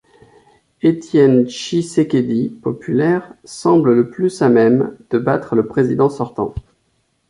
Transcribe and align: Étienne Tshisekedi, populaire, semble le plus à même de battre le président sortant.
Étienne 0.81 1.45
Tshisekedi, 1.45 2.49
populaire, 2.49 3.35
semble 3.43 3.93
le 3.93 4.09
plus 4.09 4.41
à 4.41 4.49
même 4.49 4.97
de 5.11 5.19
battre 5.19 5.53
le 5.53 5.67
président 5.67 6.09
sortant. 6.09 6.55